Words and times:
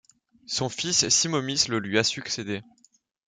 Son 0.47 0.67
fils 0.67 1.07
Siemomysl 1.09 1.77
lui 1.77 1.99
a 1.99 2.03
succédé. 2.03 2.63